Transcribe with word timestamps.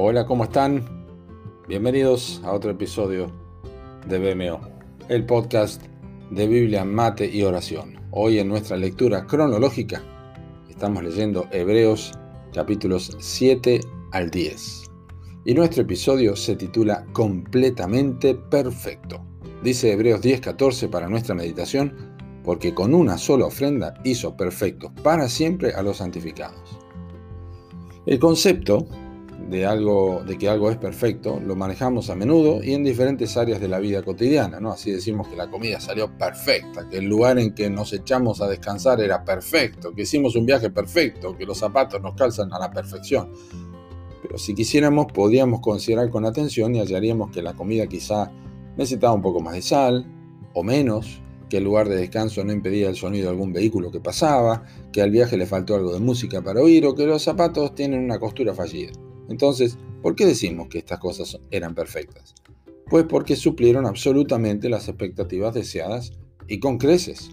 Hola, 0.00 0.26
¿cómo 0.26 0.44
están? 0.44 0.84
Bienvenidos 1.66 2.40
a 2.44 2.52
otro 2.52 2.70
episodio 2.70 3.32
de 4.06 4.32
BMO, 4.32 4.60
el 5.08 5.26
podcast 5.26 5.82
de 6.30 6.46
Biblia, 6.46 6.84
Mate 6.84 7.28
y 7.28 7.42
Oración. 7.42 7.98
Hoy 8.12 8.38
en 8.38 8.46
nuestra 8.46 8.76
lectura 8.76 9.26
cronológica 9.26 10.00
estamos 10.70 11.02
leyendo 11.02 11.48
Hebreos 11.50 12.12
capítulos 12.54 13.16
7 13.18 13.80
al 14.12 14.30
10. 14.30 14.84
Y 15.44 15.54
nuestro 15.54 15.82
episodio 15.82 16.36
se 16.36 16.54
titula 16.54 17.04
Completamente 17.12 18.36
Perfecto. 18.36 19.20
Dice 19.64 19.92
Hebreos 19.92 20.22
10:14 20.22 20.88
para 20.88 21.08
nuestra 21.08 21.34
meditación, 21.34 21.92
porque 22.44 22.72
con 22.72 22.94
una 22.94 23.18
sola 23.18 23.46
ofrenda 23.46 23.94
hizo 24.04 24.36
perfectos 24.36 24.92
para 25.02 25.28
siempre 25.28 25.72
a 25.72 25.82
los 25.82 25.96
santificados. 25.96 26.78
El 28.06 28.20
concepto 28.20 28.86
de, 29.48 29.66
algo, 29.66 30.22
de 30.26 30.36
que 30.36 30.48
algo 30.48 30.70
es 30.70 30.76
perfecto 30.76 31.40
lo 31.40 31.56
manejamos 31.56 32.10
a 32.10 32.14
menudo 32.14 32.62
y 32.62 32.74
en 32.74 32.84
diferentes 32.84 33.36
áreas 33.36 33.60
de 33.60 33.68
la 33.68 33.78
vida 33.78 34.02
cotidiana. 34.02 34.60
¿no? 34.60 34.72
Así 34.72 34.90
decimos 34.90 35.28
que 35.28 35.36
la 35.36 35.50
comida 35.50 35.80
salió 35.80 36.10
perfecta, 36.16 36.88
que 36.88 36.98
el 36.98 37.06
lugar 37.06 37.38
en 37.38 37.54
que 37.54 37.70
nos 37.70 37.92
echamos 37.92 38.40
a 38.40 38.48
descansar 38.48 39.00
era 39.00 39.24
perfecto, 39.24 39.94
que 39.94 40.02
hicimos 40.02 40.36
un 40.36 40.46
viaje 40.46 40.70
perfecto, 40.70 41.36
que 41.36 41.46
los 41.46 41.58
zapatos 41.58 42.00
nos 42.02 42.14
calzan 42.14 42.52
a 42.52 42.58
la 42.58 42.70
perfección. 42.70 43.32
Pero 44.22 44.36
si 44.36 44.54
quisiéramos, 44.54 45.06
podríamos 45.12 45.60
considerar 45.60 46.10
con 46.10 46.26
atención 46.26 46.74
y 46.74 46.80
hallaríamos 46.80 47.30
que 47.30 47.42
la 47.42 47.54
comida 47.54 47.86
quizá 47.86 48.30
necesitaba 48.76 49.14
un 49.14 49.22
poco 49.22 49.40
más 49.40 49.54
de 49.54 49.62
sal 49.62 50.06
o 50.52 50.62
menos, 50.62 51.22
que 51.48 51.58
el 51.58 51.64
lugar 51.64 51.88
de 51.88 51.96
descanso 51.96 52.44
no 52.44 52.52
impedía 52.52 52.90
el 52.90 52.96
sonido 52.96 53.24
de 53.24 53.30
algún 53.30 53.52
vehículo 53.52 53.90
que 53.90 54.00
pasaba, 54.00 54.64
que 54.92 55.00
al 55.00 55.10
viaje 55.10 55.36
le 55.38 55.46
faltó 55.46 55.76
algo 55.76 55.94
de 55.94 56.00
música 56.00 56.42
para 56.42 56.60
oír 56.60 56.84
o 56.84 56.94
que 56.94 57.06
los 57.06 57.22
zapatos 57.22 57.74
tienen 57.74 58.04
una 58.04 58.18
costura 58.18 58.52
fallida. 58.52 58.92
Entonces, 59.28 59.78
¿por 60.02 60.14
qué 60.14 60.26
decimos 60.26 60.68
que 60.68 60.78
estas 60.78 60.98
cosas 60.98 61.38
eran 61.50 61.74
perfectas? 61.74 62.34
Pues 62.90 63.04
porque 63.04 63.36
suplieron 63.36 63.86
absolutamente 63.86 64.68
las 64.68 64.88
expectativas 64.88 65.54
deseadas 65.54 66.12
y 66.46 66.60
con 66.60 66.78
creces. 66.78 67.30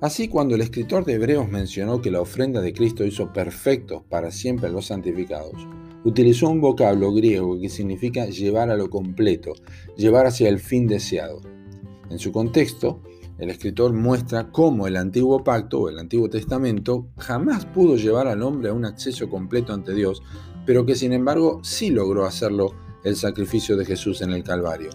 Así, 0.00 0.28
cuando 0.28 0.54
el 0.54 0.62
escritor 0.62 1.04
de 1.04 1.14
Hebreos 1.14 1.48
mencionó 1.50 2.00
que 2.00 2.10
la 2.10 2.22
ofrenda 2.22 2.62
de 2.62 2.72
Cristo 2.72 3.04
hizo 3.04 3.32
perfectos 3.32 4.02
para 4.08 4.30
siempre 4.30 4.68
a 4.68 4.72
los 4.72 4.86
santificados, 4.86 5.68
utilizó 6.04 6.48
un 6.48 6.60
vocablo 6.60 7.12
griego 7.12 7.60
que 7.60 7.68
significa 7.68 8.24
llevar 8.26 8.70
a 8.70 8.76
lo 8.76 8.88
completo, 8.88 9.52
llevar 9.96 10.26
hacia 10.26 10.48
el 10.48 10.58
fin 10.58 10.86
deseado. 10.86 11.42
En 12.08 12.18
su 12.18 12.32
contexto, 12.32 13.02
el 13.40 13.50
escritor 13.50 13.92
muestra 13.92 14.52
cómo 14.52 14.86
el 14.86 14.96
antiguo 14.96 15.42
pacto 15.42 15.80
o 15.80 15.88
el 15.88 15.98
antiguo 15.98 16.28
testamento 16.28 17.08
jamás 17.16 17.64
pudo 17.66 17.96
llevar 17.96 18.28
al 18.28 18.42
hombre 18.42 18.68
a 18.68 18.74
un 18.74 18.84
acceso 18.84 19.28
completo 19.28 19.72
ante 19.72 19.94
Dios 19.94 20.22
pero 20.66 20.86
que 20.86 20.94
sin 20.94 21.12
embargo 21.12 21.60
sí 21.62 21.90
logró 21.90 22.26
hacerlo 22.26 22.74
el 23.04 23.16
sacrificio 23.16 23.76
de 23.76 23.84
Jesús 23.84 24.22
en 24.22 24.30
el 24.30 24.44
Calvario. 24.44 24.90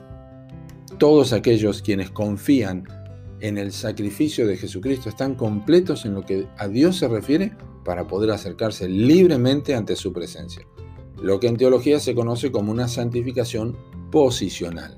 Todos 0.97 1.33
aquellos 1.33 1.81
quienes 1.81 2.11
confían 2.11 2.87
en 3.41 3.57
el 3.57 3.71
sacrificio 3.71 4.47
de 4.47 4.57
Jesucristo 4.57 5.09
están 5.09 5.35
completos 5.35 6.05
en 6.05 6.13
lo 6.13 6.25
que 6.25 6.47
a 6.57 6.67
Dios 6.67 6.97
se 6.97 7.07
refiere 7.07 7.52
para 7.83 8.07
poder 8.07 8.31
acercarse 8.31 8.87
libremente 8.87 9.75
ante 9.75 9.95
su 9.95 10.13
presencia, 10.13 10.65
lo 11.21 11.39
que 11.39 11.47
en 11.47 11.57
teología 11.57 11.99
se 11.99 12.15
conoce 12.15 12.52
como 12.52 12.71
una 12.71 12.87
santificación 12.87 13.77
posicional, 14.11 14.97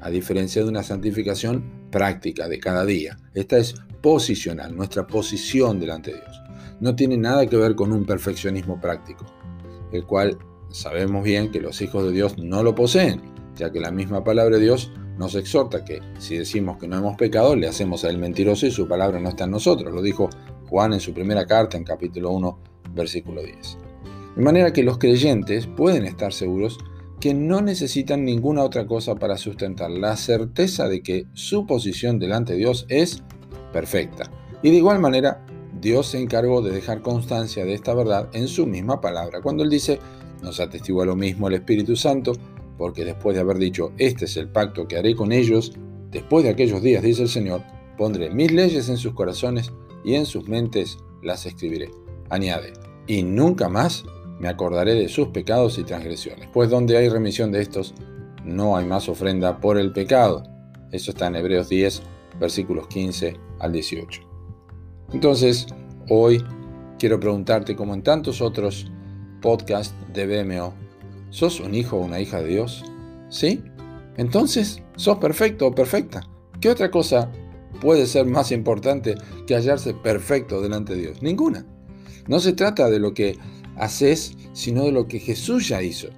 a 0.00 0.10
diferencia 0.10 0.62
de 0.62 0.68
una 0.68 0.82
santificación 0.82 1.79
práctica 1.90 2.48
de 2.48 2.58
cada 2.58 2.84
día. 2.84 3.18
Esta 3.34 3.58
es 3.58 3.74
posicional, 4.00 4.76
nuestra 4.76 5.06
posición 5.06 5.78
delante 5.78 6.12
de 6.12 6.20
Dios. 6.20 6.42
No 6.80 6.96
tiene 6.96 7.16
nada 7.16 7.46
que 7.46 7.56
ver 7.56 7.74
con 7.74 7.92
un 7.92 8.04
perfeccionismo 8.04 8.80
práctico 8.80 9.26
el 9.92 10.04
cual 10.04 10.38
sabemos 10.70 11.24
bien 11.24 11.50
que 11.50 11.60
los 11.60 11.80
hijos 11.82 12.04
de 12.04 12.12
Dios 12.12 12.38
no 12.38 12.62
lo 12.62 12.74
poseen, 12.74 13.20
ya 13.56 13.70
que 13.70 13.80
la 13.80 13.90
misma 13.90 14.22
palabra 14.24 14.56
de 14.56 14.62
Dios 14.62 14.92
nos 15.18 15.34
exhorta 15.34 15.84
que 15.84 16.00
si 16.18 16.38
decimos 16.38 16.78
que 16.78 16.88
no 16.88 16.96
hemos 16.96 17.16
pecado, 17.16 17.54
le 17.56 17.68
hacemos 17.68 18.04
a 18.04 18.10
él 18.10 18.18
mentiroso 18.18 18.66
y 18.66 18.70
su 18.70 18.88
palabra 18.88 19.20
no 19.20 19.28
está 19.28 19.44
en 19.44 19.50
nosotros. 19.50 19.92
Lo 19.92 20.00
dijo 20.00 20.30
Juan 20.68 20.94
en 20.94 21.00
su 21.00 21.12
primera 21.12 21.44
carta 21.46 21.76
en 21.76 21.84
capítulo 21.84 22.30
1, 22.30 22.58
versículo 22.94 23.42
10. 23.42 23.78
De 24.36 24.42
manera 24.42 24.72
que 24.72 24.82
los 24.82 24.98
creyentes 24.98 25.66
pueden 25.66 26.04
estar 26.04 26.32
seguros 26.32 26.78
que 27.20 27.34
no 27.34 27.60
necesitan 27.60 28.24
ninguna 28.24 28.64
otra 28.64 28.86
cosa 28.86 29.14
para 29.14 29.36
sustentar 29.36 29.90
la 29.90 30.16
certeza 30.16 30.88
de 30.88 31.02
que 31.02 31.26
su 31.34 31.66
posición 31.66 32.18
delante 32.18 32.54
de 32.54 32.60
Dios 32.60 32.86
es 32.88 33.22
perfecta. 33.72 34.30
Y 34.62 34.70
de 34.70 34.76
igual 34.76 34.98
manera 34.98 35.44
Dios 35.80 36.08
se 36.08 36.20
encargó 36.20 36.62
de 36.62 36.72
dejar 36.72 37.02
constancia 37.02 37.64
de 37.64 37.74
esta 37.74 37.94
verdad 37.94 38.28
en 38.32 38.48
su 38.48 38.66
misma 38.66 39.00
palabra, 39.00 39.40
cuando 39.40 39.62
Él 39.62 39.70
dice, 39.70 39.98
nos 40.42 40.60
atestigua 40.60 41.04
lo 41.04 41.16
mismo 41.16 41.48
el 41.48 41.54
Espíritu 41.54 41.94
Santo, 41.94 42.32
porque 42.76 43.04
después 43.04 43.34
de 43.34 43.42
haber 43.42 43.58
dicho, 43.58 43.92
este 43.98 44.24
es 44.24 44.36
el 44.36 44.48
pacto 44.48 44.88
que 44.88 44.96
haré 44.96 45.14
con 45.14 45.32
ellos, 45.32 45.72
después 46.10 46.44
de 46.44 46.50
aquellos 46.50 46.82
días, 46.82 47.02
dice 47.02 47.22
el 47.22 47.28
Señor, 47.28 47.62
pondré 47.96 48.30
mis 48.30 48.50
leyes 48.50 48.88
en 48.88 48.96
sus 48.96 49.14
corazones 49.14 49.70
y 50.04 50.14
en 50.14 50.24
sus 50.24 50.48
mentes 50.48 50.96
las 51.22 51.44
escribiré. 51.44 51.90
Añade, 52.30 52.72
y 53.06 53.22
nunca 53.22 53.68
más 53.68 54.04
me 54.40 54.48
acordaré 54.48 54.94
de 54.94 55.08
sus 55.08 55.28
pecados 55.28 55.78
y 55.78 55.84
transgresiones, 55.84 56.48
pues 56.52 56.70
donde 56.70 56.96
hay 56.96 57.08
remisión 57.08 57.52
de 57.52 57.60
estos, 57.60 57.94
no 58.44 58.76
hay 58.76 58.86
más 58.86 59.08
ofrenda 59.08 59.60
por 59.60 59.78
el 59.78 59.92
pecado. 59.92 60.42
Eso 60.90 61.10
está 61.10 61.26
en 61.26 61.36
Hebreos 61.36 61.68
10, 61.68 62.02
versículos 62.40 62.88
15 62.88 63.36
al 63.60 63.72
18. 63.72 64.22
Entonces, 65.12 65.66
hoy 66.08 66.42
quiero 66.98 67.20
preguntarte, 67.20 67.76
como 67.76 67.92
en 67.92 68.02
tantos 68.02 68.40
otros 68.40 68.90
podcasts 69.42 69.94
de 70.12 70.26
BMO, 70.26 70.72
¿sos 71.28 71.60
un 71.60 71.74
hijo 71.74 71.98
o 71.98 72.04
una 72.04 72.18
hija 72.18 72.40
de 72.40 72.48
Dios? 72.48 72.82
¿Sí? 73.28 73.62
Entonces, 74.16 74.82
sos 74.96 75.18
perfecto 75.18 75.66
o 75.66 75.74
perfecta. 75.74 76.22
¿Qué 76.60 76.70
otra 76.70 76.90
cosa 76.90 77.30
puede 77.80 78.06
ser 78.06 78.24
más 78.24 78.52
importante 78.52 79.16
que 79.46 79.54
hallarse 79.54 79.92
perfecto 79.92 80.62
delante 80.62 80.94
de 80.94 81.00
Dios? 81.00 81.22
Ninguna. 81.22 81.66
No 82.28 82.40
se 82.40 82.52
trata 82.52 82.90
de 82.90 82.98
lo 82.98 83.14
que 83.14 83.38
haces, 83.76 84.36
sino 84.52 84.84
de 84.84 84.92
lo 84.92 85.08
que 85.08 85.18
Jesús 85.18 85.68
ya 85.68 85.82
hizo. 85.82 86.08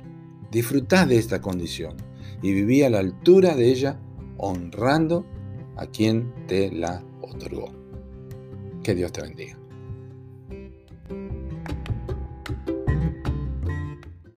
Disfrutá 0.51 1.07
de 1.07 1.17
esta 1.19 1.41
condición 1.41 1.97
y 2.43 2.53
viví 2.53 2.83
a 2.83 2.91
la 2.91 2.99
altura 2.99 3.55
de 3.55 3.71
ella, 3.71 4.01
honrando 4.37 5.25
a 5.77 5.87
quien 5.87 6.33
te 6.47 6.71
la 6.71 7.05
otorgó. 7.23 7.73
Que 8.83 8.95
Dios 8.95 9.13
te 9.13 9.23
bendiga. 9.23 9.59